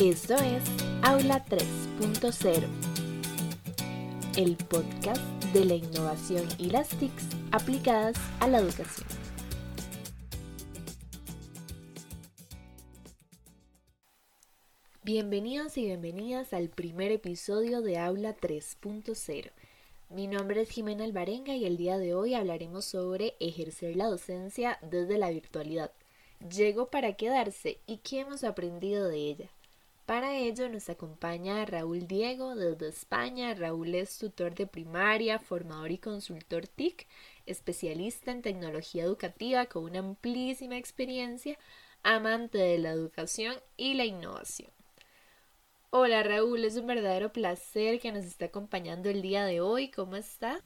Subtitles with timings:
[0.00, 0.62] Esto es
[1.02, 2.66] Aula 3.0,
[4.38, 5.20] el podcast
[5.52, 9.06] de la innovación y las TICs aplicadas a la educación.
[15.02, 19.50] Bienvenidos y bienvenidas al primer episodio de Aula 3.0.
[20.08, 24.78] Mi nombre es Jimena Alvarenga y el día de hoy hablaremos sobre ejercer la docencia
[24.80, 25.92] desde la virtualidad.
[26.48, 29.50] Llegó para quedarse y qué hemos aprendido de ella.
[30.10, 33.54] Para ello nos acompaña Raúl Diego desde España.
[33.54, 37.06] Raúl es tutor de primaria, formador y consultor TIC,
[37.46, 41.56] especialista en tecnología educativa con una amplísima experiencia,
[42.02, 44.72] amante de la educación y la innovación.
[45.90, 49.92] Hola Raúl, es un verdadero placer que nos esté acompañando el día de hoy.
[49.92, 50.60] ¿Cómo está?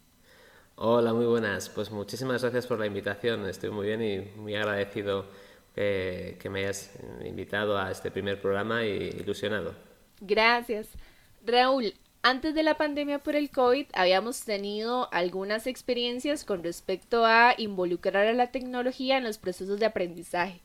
[0.76, 1.68] Hola, muy buenas.
[1.68, 3.46] Pues muchísimas gracias por la invitación.
[3.46, 5.26] Estoy muy bien y muy agradecido
[5.74, 6.92] que, me hayas
[7.24, 9.74] invitado a este primer programa y ilusionado.
[10.20, 10.88] Gracias.
[11.44, 17.54] Raúl, antes de la pandemia por el COVID habíamos tenido algunas experiencias con respecto a
[17.58, 20.60] involucrar a la tecnología en los procesos de aprendizaje.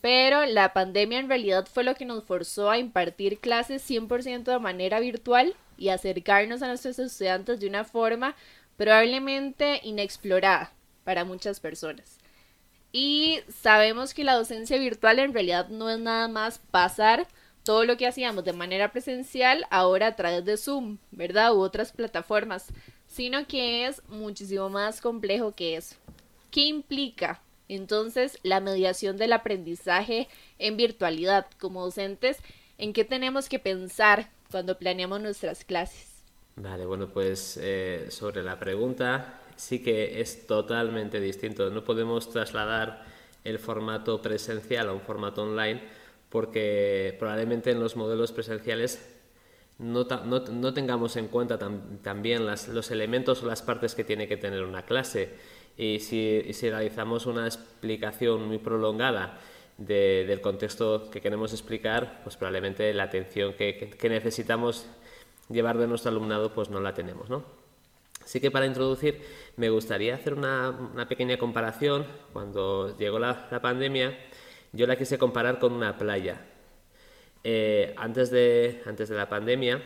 [0.00, 4.58] Pero la pandemia en realidad fue lo que nos forzó a impartir clases 100% de
[4.58, 8.36] manera virtual y acercarnos a nuestros estudiantes de una forma
[8.76, 10.72] probablemente inexplorada
[11.04, 12.18] para muchas personas.
[12.96, 17.26] Y sabemos que la docencia virtual en realidad no es nada más pasar
[17.64, 21.56] todo lo que hacíamos de manera presencial ahora a través de Zoom, ¿verdad?
[21.56, 22.68] U otras plataformas,
[23.08, 25.96] sino que es muchísimo más complejo que eso.
[26.52, 30.28] ¿Qué implica entonces la mediación del aprendizaje
[30.60, 32.38] en virtualidad como docentes?
[32.78, 36.14] ¿En qué tenemos que pensar cuando planeamos nuestras clases?
[36.54, 41.70] Vale, bueno, pues eh, sobre la pregunta, sí que es totalmente distinto.
[41.70, 43.04] No podemos trasladar
[43.44, 45.82] el formato presencial a un formato online
[46.28, 49.14] porque probablemente en los modelos presenciales
[49.78, 50.06] no,
[50.74, 55.30] tengamos en cuenta también los elementos o las partes que tiene que tener una clase.
[55.76, 59.38] Y si, realizamos una explicación muy prolongada
[59.76, 64.86] del contexto que queremos explicar, pues probablemente la atención que, que necesitamos
[65.48, 67.63] llevar de nuestro alumnado pues no la tenemos, ¿no?
[68.24, 69.20] Así que para introducir
[69.56, 72.06] me gustaría hacer una, pequeña comparación.
[72.32, 74.18] Cuando llegó la, pandemia,
[74.72, 76.40] yo la quise comparar con una playa.
[77.44, 79.82] Eh, antes, de, antes de la pandemia,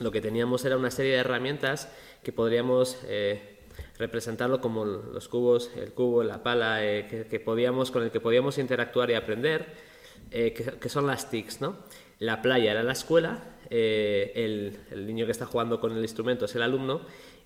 [0.00, 1.92] lo que teníamos era una serie de herramientas
[2.22, 3.60] que podríamos eh,
[3.98, 8.56] representarlo como los cubos, el cubo, la pala, eh, que, podíamos, con el que podíamos
[8.56, 9.92] interactuar y aprender,
[10.30, 11.60] que, que, son las TICs.
[11.60, 11.76] ¿no?
[12.18, 16.54] La playa era la escuela, el, el niño que está jugando con el instrumento es
[16.54, 17.02] el alumno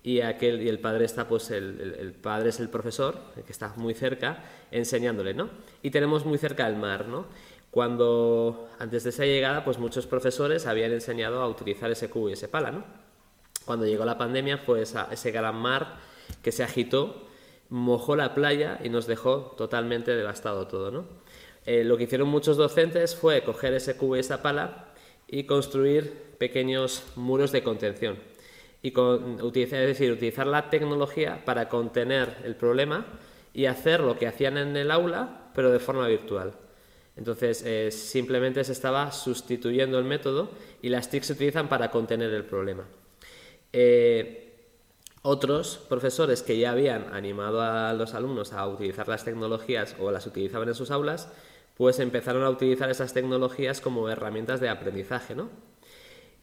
[0.07, 3.73] y, aquel, y el padre está, pues el, el, padre es el profesor, que está
[3.75, 4.41] muy cerca,
[4.71, 5.49] enseñándole, ¿no?
[5.83, 7.25] Y tenemos muy cerca el mar, ¿no?
[7.71, 12.33] Cuando, antes de esa llegada, pues muchos profesores habían enseñado a utilizar ese cubo y
[12.33, 12.85] ese pala, ¿no?
[13.65, 15.97] Cuando llegó la pandemia fue ese gran mar
[16.41, 17.27] que se agitó,
[17.67, 21.05] mojó la playa y nos dejó totalmente devastado todo, ¿no?
[21.65, 24.85] Eh, lo que hicieron muchos docentes fue coger ese cubo y esa pala
[25.27, 28.36] y construir pequeños muros de contención
[28.87, 33.05] y utilizar, es decir, utilizar la tecnología para contener el problema
[33.53, 36.53] y hacer lo que hacían en el aula, pero de forma virtual.
[37.15, 42.31] Entonces, eh, simplemente se estaba sustituyendo el método y las TIC se utilizan para contener
[42.31, 42.85] el problema.
[43.73, 44.43] Eh,
[45.23, 50.27] otros profesores que ya habían animado a los alumnos a utilizar las tecnologías o las
[50.27, 51.27] utilizaban en sus aulas,
[51.75, 55.49] pues empezaron a utilizar esas tecnologías como herramientas de aprendizaje, ¿no?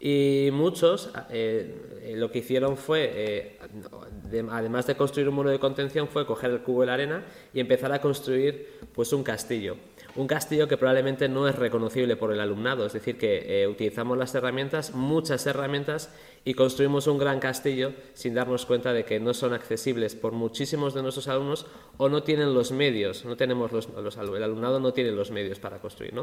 [0.00, 3.58] Y muchos eh, eh, lo que hicieron fue, eh,
[4.50, 7.60] además de construir un muro de contención, fue coger el cubo de la arena y
[7.60, 9.76] empezar a construir pues, un castillo
[10.16, 14.16] un castillo que probablemente no es reconocible por el alumnado, es decir, que eh, utilizamos
[14.16, 16.10] las herramientas, muchas herramientas,
[16.44, 20.92] y construimos un gran castillo sin darnos cuenta de que no son accesibles por muchísimos
[20.92, 21.66] de nuestros alumnos
[21.96, 23.88] o no tienen los medios, no tenemos los,
[24.18, 26.14] el alumnado no tiene los medios para construir.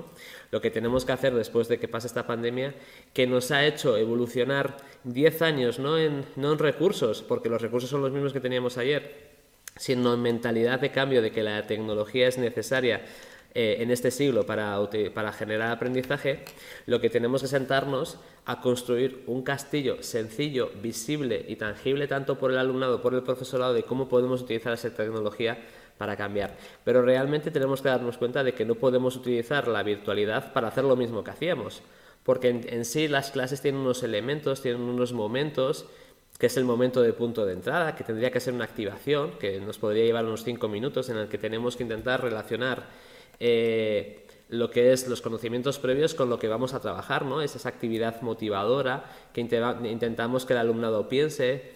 [0.52, 2.76] Lo que tenemos que hacer después de que pase esta pandemia,
[3.14, 7.90] que nos ha hecho evolucionar 10 años, no en, no en recursos, porque los recursos
[7.90, 9.32] son los mismos que teníamos ayer,
[9.76, 13.02] sino en mentalidad de cambio de que la tecnología es necesaria
[13.54, 14.80] eh, en este siglo para,
[15.14, 16.46] para generar aprendizaje,
[16.86, 22.52] lo que tenemos que sentarnos a construir un castillo sencillo, visible y tangible tanto por
[22.52, 25.58] el alumnado, por el profesorado, de cómo podemos utilizar esa tecnología
[25.98, 26.56] para cambiar.
[26.86, 30.86] Pero realmente tenemos que darnos cuenta de que no podemos utilizar la virtualidad para hacer
[30.86, 31.82] lo mismo que hacíamos,
[32.24, 35.88] porque en, en sí las clases tienen unos elementos, tienen unos momentos,
[36.40, 39.60] que es el momento de punto de entrada, que tendría que ser una activación, que
[39.60, 43.11] nos podría llevar unos cinco minutos en el que tenemos que intentar relacionar
[43.44, 47.42] eh, lo que es los conocimientos previos con lo que vamos a trabajar, ¿no?
[47.42, 51.72] Es esa actividad motivadora que intentamos que el alumnado piense,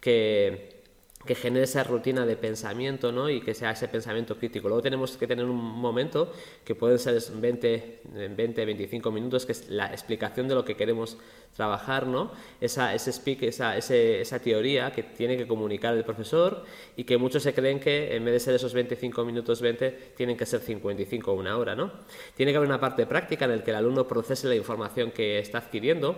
[0.00, 0.79] que
[1.24, 3.28] que genere esa rutina de pensamiento ¿no?
[3.28, 4.68] y que sea ese pensamiento crítico.
[4.68, 6.32] Luego tenemos que tener un momento
[6.64, 8.00] que puede ser 20,
[8.34, 11.18] 20 25 minutos, que es la explicación de lo que queremos
[11.54, 12.32] trabajar, ¿no?
[12.60, 16.64] esa, ese speak, esa, esa teoría que tiene que comunicar el profesor
[16.96, 20.38] y que muchos se creen que en vez de ser esos 25 minutos 20, tienen
[20.38, 21.76] que ser 55 o una hora.
[21.76, 21.92] ¿no?
[22.34, 25.38] Tiene que haber una parte práctica en la que el alumno procese la información que
[25.38, 26.16] está adquiriendo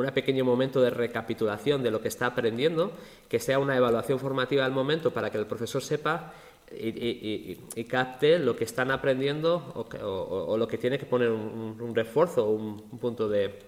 [0.00, 2.92] un pequeño momento de recapitulación de lo que está aprendiendo,
[3.28, 6.32] que sea una evaluación formativa al momento para que el profesor sepa
[6.72, 12.98] y, capte lo que están aprendiendo o, lo que tiene que poner un, refuerzo un,
[12.98, 13.58] punto de,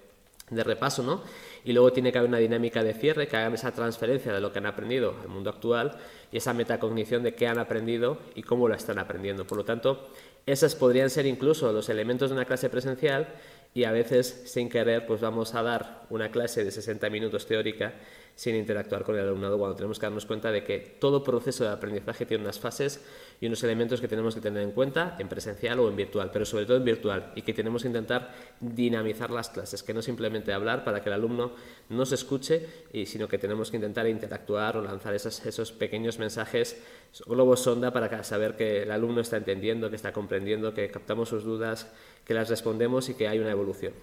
[0.49, 1.21] repaso, ¿no?
[1.65, 4.51] Y luego tiene que haber una dinámica de cierre que haga esa transferencia de lo
[4.51, 5.97] que han aprendido el mundo actual
[6.31, 9.47] y esa metacognición de qué han aprendido y cómo lo están aprendiendo.
[9.47, 10.09] Por lo tanto,
[10.45, 13.27] esas podrían ser incluso los elementos de una clase presencial
[13.73, 17.93] y a veces sin querer pues vamos a dar una clase de 60 minutos teórica
[18.35, 21.69] sin interactuar con el alumnado cuando tenemos que darnos cuenta de que todo proceso de
[21.69, 23.03] aprendizaje tiene unas fases
[23.39, 26.45] y unos elementos que tenemos que tener en cuenta en presencial o en virtual, pero
[26.45, 30.51] sobre todo en virtual y que tenemos que intentar dinamizar las clases, que no simplemente
[30.51, 31.53] hablar para que el alumno
[31.89, 36.19] no se escuche, y, sino que tenemos que intentar interactuar o lanzar esos, esos pequeños
[36.19, 36.81] mensajes
[37.27, 41.43] globos sonda para saber que el alumno está entendiendo, que está comprendiendo, que captamos sus
[41.43, 41.91] dudas,
[42.25, 43.93] que las respondemos y que hay una evolución.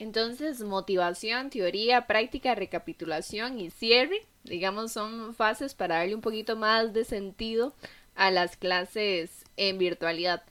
[0.00, 6.94] Entonces, motivación, teoría, práctica, recapitulación y cierre, digamos, son fases para darle un poquito más
[6.94, 7.74] de sentido
[8.14, 10.42] a las clases en virtualidad.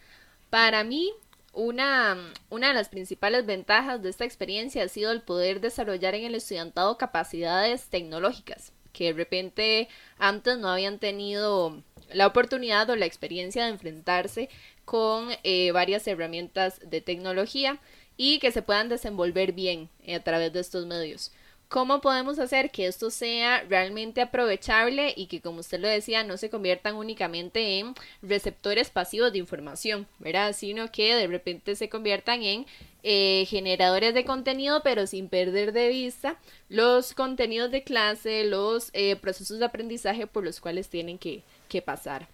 [0.52, 1.12] Para mí,
[1.52, 6.26] una, una, de las principales ventajas de esta experiencia ha sido el poder desarrollar en
[6.26, 9.88] el estudiantado capacidades tecnológicas que de repente
[10.18, 11.82] antes no habían tenido
[12.12, 14.50] la oportunidad o la experiencia de enfrentarse
[14.86, 17.80] con eh, varias herramientas de tecnología
[18.22, 21.32] y que se puedan desenvolver bien a través de estos medios.
[21.70, 26.36] ¿Cómo podemos hacer que esto sea realmente aprovechable y que, como usted lo decía, no
[26.36, 30.54] se conviertan únicamente en receptores pasivos de información, ¿verdad?
[30.54, 32.66] Sino que de repente se conviertan en
[33.04, 36.38] eh, generadores de contenido, pero sin perder de vista
[36.68, 41.44] los contenidos de clase, los eh, procesos de aprendizaje por los cuales tienen que
[41.86, 42.28] pasar.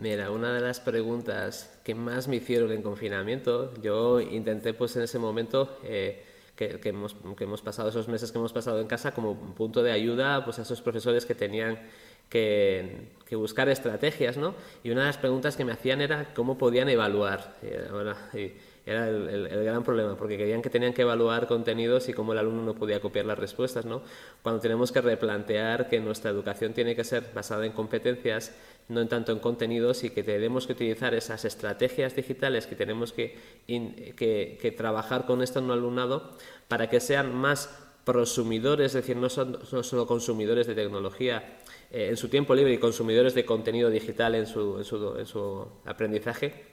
[0.00, 5.02] Mira, una de las preguntas que más me hicieron en confinamiento, yo intenté pues en
[5.02, 6.24] ese momento eh,
[6.56, 9.92] que, hemos, que, hemos, pasado esos meses que hemos pasado en casa como punto de
[9.92, 11.78] ayuda pues a esos profesores que tenían
[12.30, 14.54] que, buscar estrategias, ¿no?
[14.82, 17.56] Y una de las preguntas que me hacían era cómo podían evaluar.
[18.90, 22.62] Era el, gran problema, porque querían que tenían que evaluar contenidos y cómo el alumno
[22.62, 24.02] no podía copiar las respuestas, ¿no?
[24.42, 28.52] Cuando tenemos que replantear que nuestra educación tiene que ser basada en competencias,
[28.88, 33.12] no en tanto en contenidos, y que tenemos que utilizar esas estrategias digitales que tenemos
[33.12, 36.36] que, que, trabajar con esto en alumnado
[36.66, 37.70] para que sean más
[38.04, 41.58] prosumidores, es decir, no son no solo consumidores de tecnología
[41.92, 45.68] eh, en su tiempo libre y consumidores de contenido digital su, en su, en su
[45.84, 46.69] aprendizaje,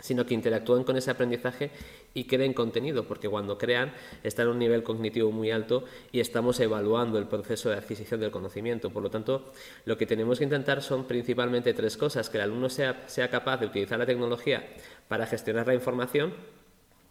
[0.00, 1.72] sino que interactúan con ese aprendizaje
[2.14, 3.92] y creen contenido, porque cuando crean
[4.22, 8.30] están a un nivel cognitivo muy alto y estamos evaluando el proceso de adquisición del
[8.30, 8.90] conocimiento.
[8.90, 9.52] Por lo tanto,
[9.86, 13.56] lo que tenemos que intentar son principalmente tres cosas, que el alumno sea, sea capaz
[13.58, 14.68] de utilizar la tecnología
[15.08, 16.32] para gestionar la información,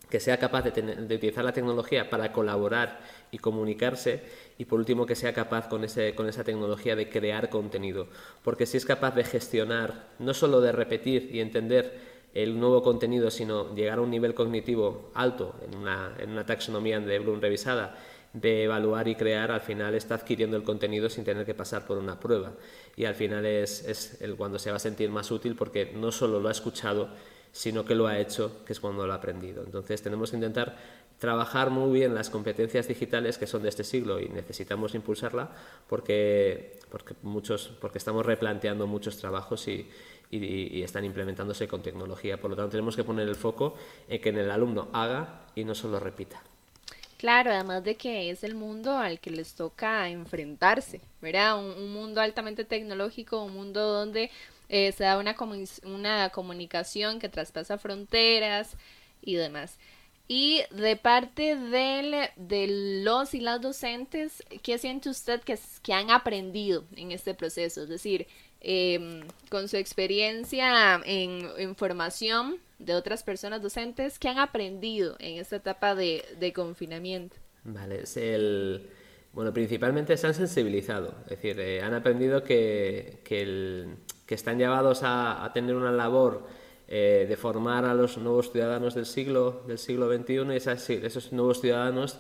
[0.10, 3.02] que sea capaz de, de, utilizar la tecnología para colaborar
[3.32, 4.24] y comunicarse
[4.58, 8.08] y por último que sea capaz con, ese, con esa tecnología de crear contenido.
[8.46, 13.32] Porque si es capaz de gestionar, no solo de repetir y entender el nuevo contenido,
[13.32, 17.98] sino llegar a un nivel cognitivo alto en una, en una taxonomía de Bloom revisada,
[18.32, 21.98] de evaluar y crear, al final está adquiriendo el contenido sin tener que pasar por
[21.98, 22.52] una prueba.
[22.96, 26.40] Y al final es, es cuando se va a sentir más útil porque no solo
[26.40, 27.10] lo ha escuchado,
[27.52, 29.64] sino que lo ha hecho, que es cuando lo ha aprendido.
[29.64, 30.78] Entonces tenemos que intentar
[31.18, 35.50] trabajar muy bien las competencias digitales que son de este siglo y necesitamos impulsarla
[35.90, 39.90] porque, porque, muchos, porque estamos replanteando muchos trabajos y,
[40.30, 42.40] y, están implementándose con tecnología.
[42.40, 43.76] Por lo tanto, tenemos que poner el foco
[44.08, 46.42] en que el alumno haga y no solo repita.
[47.18, 51.58] Claro, además de que es el mundo al que les toca enfrentarse, ¿verdad?
[51.58, 54.30] Un, mundo altamente tecnológico, un mundo donde
[54.70, 55.36] eh, se da una,
[55.84, 58.76] una comunicación que traspasa fronteras
[59.22, 59.80] y demás.
[60.28, 66.12] Y de parte del, de los y las docentes, ¿qué siente usted que, que han
[66.12, 67.84] aprendido en este proceso?
[67.84, 68.28] Es decir,
[68.62, 75.58] Em, con su experiencia en, formación de otras personas docentes que han aprendido en esta
[75.58, 77.38] etapa de, confinamiento.
[77.64, 78.20] Vale, es.
[79.34, 83.20] Bueno, principalmente se han sensibilizado, es decir, eh, han aprendido que,
[84.28, 86.48] están llevados a, tener una labor
[86.88, 91.62] eh, de formar a los nuevos ciudadanos del siglo, del siglo XXI y esos nuevos
[91.62, 92.18] ciudadanos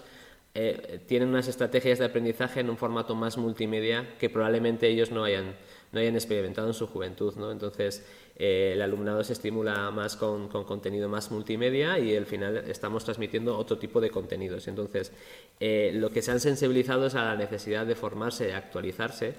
[0.53, 5.23] eh, tienen unas estrategias de aprendizaje en un formato más multimedia que probablemente ellos no
[5.23, 5.55] hayan,
[5.97, 7.33] no hayan experimentado en su juventud.
[7.35, 7.51] ¿no?
[7.51, 12.57] Entonces, eh, el alumnado se estimula más con, con, contenido más multimedia y al final
[12.67, 14.67] estamos transmitiendo otro tipo de contenidos.
[14.67, 15.11] Entonces,
[15.59, 19.33] eh, lo que se han sensibilizado es a la necesidad de formarse, actualizarse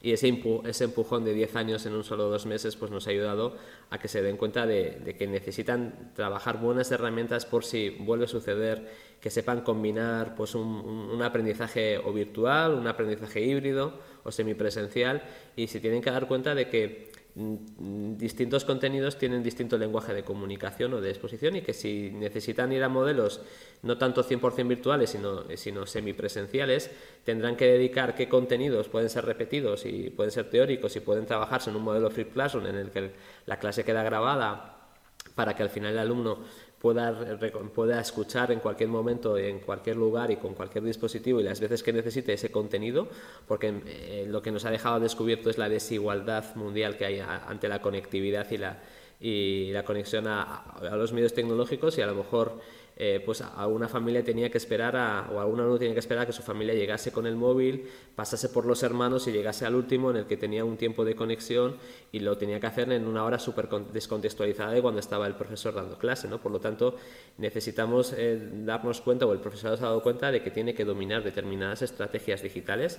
[0.00, 3.10] y ese, ese empujón de 10 años en un solo dos meses pues nos ha
[3.10, 3.56] ayudado
[3.90, 8.28] a que se den cuenta de, que necesitan trabajar buenas herramientas por si vuelve a
[8.28, 8.88] suceder,
[9.20, 15.22] que sepan combinar pues un, un aprendizaje o virtual, un aprendizaje híbrido o semipresencial
[15.56, 20.94] y se tienen que dar cuenta de que distintos contenidos tienen distinto lenguaje de comunicación
[20.94, 23.40] o de exposición y que si necesitan ir a modelos
[23.82, 26.90] no tanto 100% virtuales sino, sino semipresenciales,
[27.24, 31.70] tendrán que dedicar qué contenidos pueden ser repetidos y pueden ser teóricos y pueden trabajarse
[31.70, 33.12] en un modelo Flip Classroom en el que
[33.46, 34.78] la clase queda grabada
[35.36, 36.38] para que al final el alumno
[36.80, 37.38] pueda,
[37.74, 41.82] pueda escuchar en cualquier momento, en cualquier lugar y con cualquier dispositivo y las veces
[41.82, 43.08] que necesite ese contenido,
[43.46, 47.68] porque eh, lo que nos ha dejado descubierto es la desigualdad mundial que hay ante
[47.68, 48.46] la conectividad
[49.20, 52.60] y la, conexión a, a los medios tecnológicos y a lo mejor
[53.00, 56.24] eh, pues a una familia tenía que esperar a, o alguna uno tenía que esperar
[56.24, 59.76] a que su familia llegase con el móvil, pasase por los hermanos y llegase al
[59.76, 61.76] último en el que tenía un tiempo de conexión
[62.10, 65.74] y lo tenía que hacer en una hora súper descontextualizada de cuando estaba el profesor
[65.74, 66.42] dando clase, ¿no?
[66.42, 66.96] Por lo tanto,
[67.36, 70.84] necesitamos eh, darnos cuenta, o el profesor se ha dado cuenta, de que tiene que
[70.84, 72.98] dominar determinadas estrategias digitales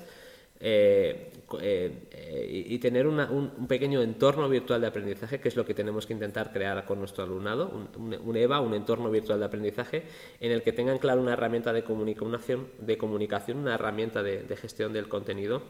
[0.61, 6.05] eh, eh, y tener un, pequeño entorno virtual de aprendizaje, que es lo que tenemos
[6.05, 10.03] que intentar crear con nuestro alumnado, un, EVA, un entorno virtual de aprendizaje,
[10.39, 14.93] en el que tengan claro una herramienta de comunicación, de comunicación una herramienta de, gestión
[14.93, 15.63] del contenido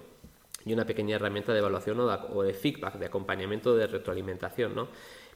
[0.65, 4.75] y una pequeña herramienta de evaluación o de, o de feedback, de acompañamiento, de retroalimentación.
[4.75, 4.89] ¿no?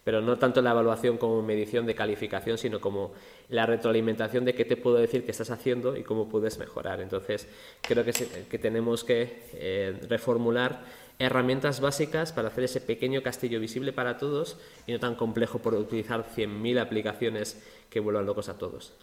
[0.04, 3.14] Pero no tanto la evaluación como medición de calificación, sino como
[3.50, 7.02] la retroalimentación de qué te puedo decir que estás haciendo y cómo puedes mejorar.
[7.02, 7.48] Entonces,
[7.82, 10.84] creo que, tenemos que eh, reformular
[11.20, 14.58] herramientas básicas para hacer ese pequeño castillo visible para todos
[14.88, 18.94] y no tan complejo por utilizar 100.000 aplicaciones que vuelvan locos a todos.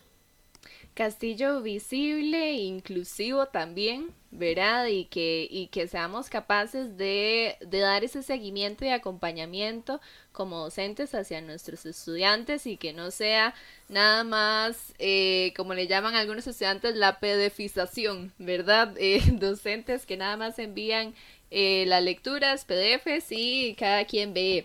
[0.94, 4.86] Castillo visible, inclusivo también, ¿verdad?
[4.86, 10.00] Y que, y que seamos capaces de, de dar ese seguimiento y acompañamiento
[10.32, 13.54] como docentes hacia nuestros estudiantes y que no sea
[13.88, 18.94] nada más, eh, como le llaman algunos estudiantes, la pedefización, ¿verdad?
[19.02, 21.14] Eh, docentes que nada más envían
[21.50, 24.64] eh, las lecturas, PDFs y cada quien ve,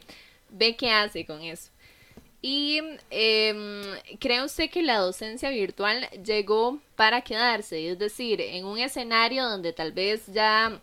[0.49, 1.71] ve qué hace con eso.
[2.47, 3.55] ¿Y eh,
[4.19, 7.89] cree usted que la docencia virtual llegó para quedarse?
[7.89, 10.79] Es decir, en un escenario donde tal vez ya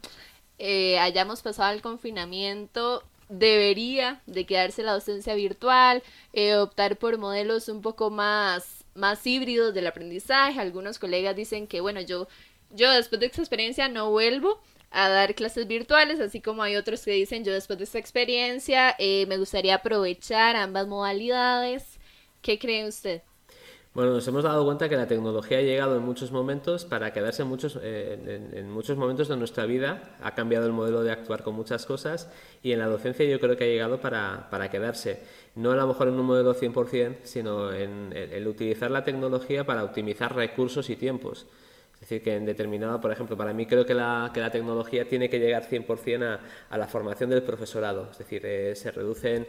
[0.58, 6.02] eh, hayamos pasado el confinamiento, debería de quedarse la docencia virtual,
[6.32, 10.58] eh, optar por modelos un poco más, más híbridos del aprendizaje.
[10.58, 12.26] Algunos colegas dicen que, bueno, yo,
[12.70, 14.60] yo después de esta experiencia no vuelvo
[14.92, 18.94] a dar clases virtuales, así como hay otros que dicen yo después de esta experiencia
[18.98, 21.98] eh, me gustaría aprovechar ambas modalidades.
[22.42, 23.22] ¿Qué cree usted?
[23.94, 27.42] Bueno, nos hemos dado cuenta que la tecnología ha llegado en muchos momentos para quedarse
[27.42, 31.42] en muchos, eh, en, muchos momentos de nuestra vida, ha cambiado el modelo de actuar
[31.42, 32.30] con muchas cosas
[32.62, 35.22] y en la docencia yo creo que ha llegado para, para quedarse.
[35.56, 39.84] No a lo mejor en un modelo 100%, sino en el utilizar la tecnología para
[39.84, 41.46] optimizar recursos y tiempos.
[42.12, 45.30] Decir, que en determinado, por ejemplo, para mí creo que la, que la tecnología tiene
[45.30, 48.08] que llegar 100% a, a la formación del profesorado.
[48.10, 49.46] Es decir, eh, se reducen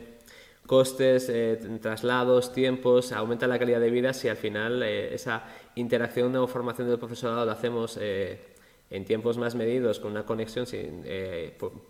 [0.65, 5.43] costes, eh, traslados, tiempos, aumenta la calidad de vida si al final eh, esa
[5.75, 11.03] interacción o formación del profesorado la hacemos en tiempos más medidos, con una conexión sin,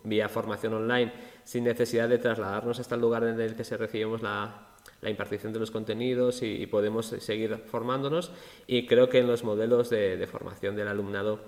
[0.02, 1.12] vía formación online,
[1.44, 4.73] sin necesidad de trasladarnos hasta el lugar en el que se recibimos la,
[5.04, 8.32] la impartición de los contenidos y, podemos seguir formándonos.
[8.66, 11.40] Y creo que en los modelos de, formación del alumnado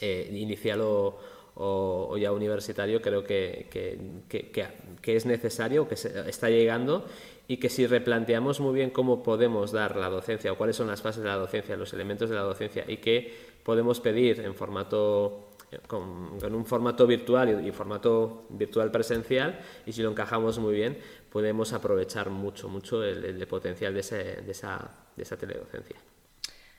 [0.00, 7.06] eh, inicial o, ya universitario, creo que, que, es necesario, que está llegando
[7.48, 11.02] y que si replanteamos muy bien cómo podemos dar la docencia o cuáles son las
[11.02, 15.45] fases de la docencia, los elementos de la docencia y qué podemos pedir en formato
[15.86, 20.98] con, un formato virtual y, formato virtual presencial y si lo encajamos muy bien
[21.30, 24.02] podemos aprovechar mucho, mucho el, potencial de,
[24.42, 25.96] de, esa, de esa teledocencia.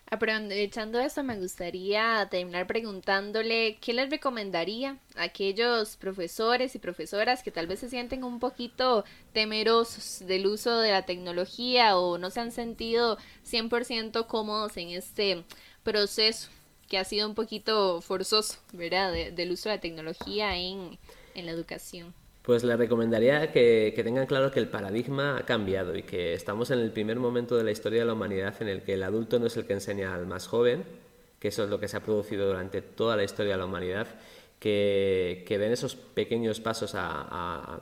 [0.10, 7.52] Aprovechando eso, me gustaría terminar preguntándole qué les recomendaría a aquellos profesores y profesoras que
[7.52, 12.40] tal vez se sienten un poquito temerosos del uso de la tecnología o no se
[12.40, 15.44] han sentido 100% cómodos en este
[15.84, 16.50] proceso
[16.88, 19.14] que ha sido un poquito forzoso, ¿verdad?
[19.32, 20.98] del uso de la tecnología en,
[21.36, 22.14] en la educación.
[22.48, 26.80] Pues le recomendaría que, tengan claro que el paradigma ha cambiado y que estamos en
[26.80, 29.48] el primer momento de la historia de la humanidad en el que el adulto no
[29.48, 30.86] es el que enseña al más joven,
[31.42, 34.08] que eso es lo que se ha producido durante toda la historia de la humanidad,
[34.62, 37.82] que, den esos pequeños pasos a,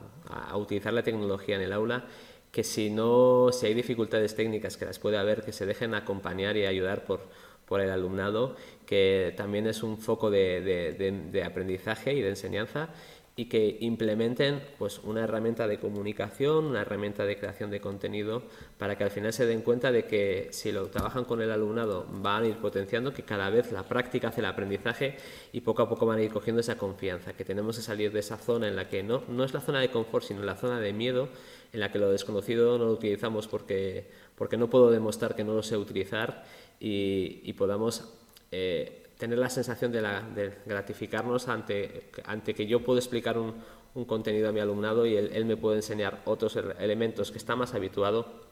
[0.56, 2.04] utilizar la tecnología en el aula,
[2.50, 6.56] que si no, si hay dificultades técnicas que las puede haber, que se dejen acompañar
[6.56, 7.20] y ayudar por,
[7.66, 8.56] por el alumnado,
[8.86, 12.90] que también es un foco de aprendizaje y de enseñanza
[13.38, 18.42] y que implementen pues, una herramienta de comunicación, una herramienta de creación de contenido,
[18.78, 22.06] para que al final se den cuenta de que si lo trabajan con el alumnado
[22.10, 25.16] van a ir potenciando, que cada vez la práctica hace el aprendizaje
[25.52, 28.20] y poco a poco van a ir cogiendo esa confianza, que tenemos que salir de
[28.20, 30.80] esa zona en la que no, no es la zona de confort, sino la zona
[30.80, 31.28] de miedo,
[31.74, 35.52] en la que lo desconocido no lo utilizamos porque, porque no puedo demostrar que no
[35.52, 36.44] lo sé utilizar
[36.80, 38.12] y, podamos...
[38.52, 43.54] Eh, tener la sensación de, gratificarnos ante, ante que yo puedo explicar un,
[43.94, 47.56] un contenido a mi alumnado y él, él, me puede enseñar otros elementos que está
[47.56, 48.46] más habituado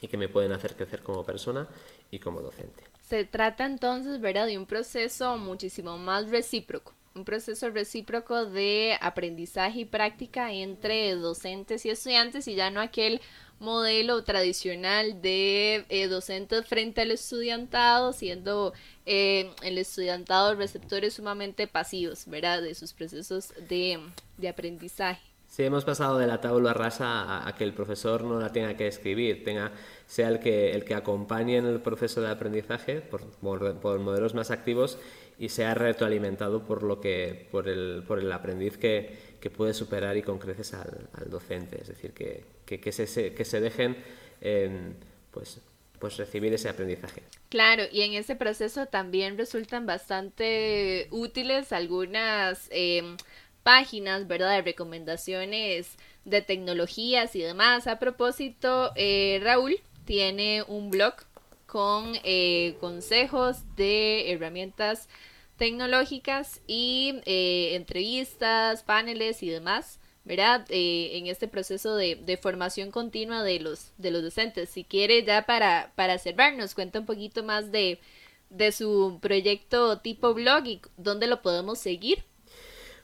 [0.00, 1.68] y que me pueden hacer crecer como persona
[2.10, 2.84] y como docente.
[3.02, 9.80] Se trata entonces, ¿verdad?, de un proceso muchísimo más recíproco, un proceso recíproco de aprendizaje
[9.80, 13.20] y práctica entre docentes y estudiantes y ya no aquel
[13.58, 18.72] modelo tradicional de eh, docentes frente al estudiantado, siendo
[19.06, 22.62] eh, el estudiantado receptores sumamente pasivos, ¿verdad?
[22.62, 23.98] De sus procesos de,
[24.36, 25.22] de aprendizaje.
[25.48, 28.86] Sí, hemos pasado de la tabla rasa a, que el profesor no la tenga que
[28.88, 29.72] escribir, tenga,
[30.06, 34.50] sea el que, el que acompañe en el proceso de aprendizaje por, por, modelos más
[34.50, 34.98] activos
[35.38, 40.16] y sea retroalimentado por, lo que, por, el, por el aprendiz que, que puede superar
[40.16, 41.80] y con creces al, docente.
[41.80, 43.96] Es decir, que, que, se, que se dejen
[45.30, 45.60] pues,
[45.98, 47.22] pues recibir ese aprendizaje.
[47.48, 53.16] Claro, y en ese proceso también resultan bastante útiles algunas em,
[53.62, 57.86] páginas, ¿verdad?, de recomendaciones de tecnologías y demás.
[57.86, 61.14] A propósito, eh, Raúl tiene un blog
[61.66, 65.08] con eh, consejos de herramientas
[65.56, 70.66] tecnológicas y eh, entrevistas, paneles y demás ¿verdad?
[70.70, 74.68] Eh, en este proceso de, de, formación continua de los, de los docentes.
[74.68, 78.00] Si quiere, ya para, para cerrar, nos cuenta un poquito más de,
[78.50, 82.24] de su proyecto tipo blog y dónde lo podemos seguir.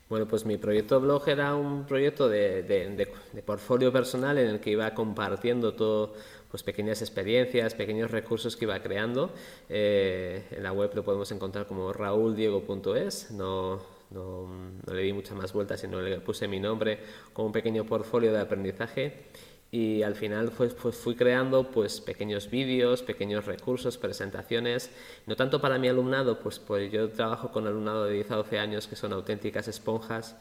[0.09, 4.59] Bueno, pues mi proyecto blog era un proyecto de, de, de, portfolio personal en el
[4.59, 6.13] que iba compartiendo todo,
[6.53, 9.31] pues pequeñas experiencias, pequeños recursos que iba creando.
[9.69, 14.47] Eh, en la web lo podemos encontrar como rauldiego.es, no, no,
[14.93, 16.99] le di muchas más vueltas, sino le puse mi nombre
[17.33, 19.23] como un pequeño portfolio de aprendizaje.
[19.71, 24.91] Y al final pues, pues fui creando pues pequeños vídeos, pequeños recursos, presentaciones,
[25.25, 28.59] no tanto para mi alumnado, pues, pues yo trabajo con alumnado de 10 a 12
[28.59, 30.35] años que son auténticas esponjas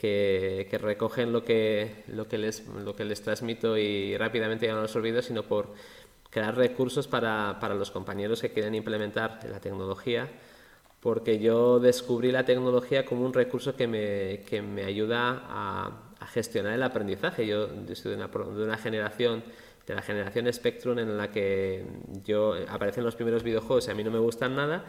[0.00, 4.82] que, recogen lo que, lo, que les, lo que les transmito y rápidamente ya no
[4.82, 5.74] los olvido, sino por
[6.30, 10.30] crear recursos para, para los compañeros que quieren implementar la tecnología
[11.00, 16.74] porque yo descubrí la tecnología como un recurso que me, que me ayuda a, gestionar
[16.74, 17.46] el aprendizaje.
[17.46, 19.42] Yo, soy de una, de una, generación,
[19.90, 21.84] de la generación Spectrum, en la que
[22.24, 24.84] yo aparecen los primeros videojuegos y a mí no me gustan nada,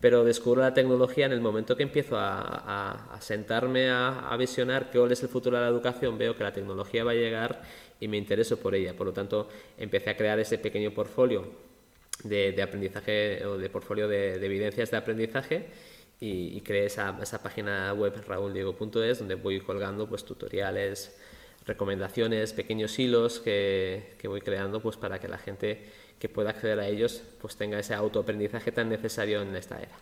[0.00, 4.36] pero descubro la tecnología en el momento que empiezo a, a, a sentarme a, a
[4.36, 7.62] visionar qué es el futuro de la educación, veo que la tecnología va a llegar
[8.00, 8.94] y me intereso por ella.
[8.94, 11.46] Por lo tanto, empecé a crear ese pequeño portfolio
[12.24, 15.66] de, aprendizaje o de portfolio de, evidencias de aprendizaje
[16.20, 21.18] y, creé esa, esa, página web rauldiego.es donde voy colgando pues tutoriales,
[21.66, 25.84] recomendaciones, pequeños hilos que, que, voy creando pues para que la gente
[26.18, 29.96] que pueda acceder a ellos pues tenga ese autoaprendizaje tan necesario en esta era.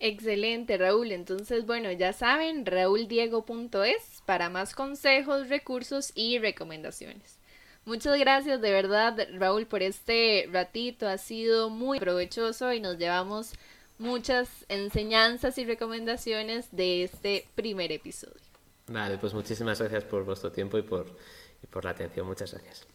[0.00, 1.10] Excelente, Raúl.
[1.10, 7.38] Entonces, bueno, ya saben, rauldiego.es para más consejos, recursos y recomendaciones.
[7.84, 11.08] Muchas gracias de verdad, Raúl, por este ratito.
[11.08, 13.54] Ha sido muy provechoso y nos llevamos
[13.98, 18.47] muchas enseñanzas y recomendaciones de este primer episodio.
[18.88, 21.06] Vale, pues muchísimas gracias por vuestro tiempo y por,
[21.62, 22.26] y por la atención.
[22.26, 22.86] Muchas gracias.